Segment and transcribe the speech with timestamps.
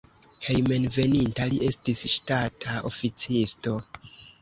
[0.45, 3.81] Hejmenveninta li estis ŝtata oficisto.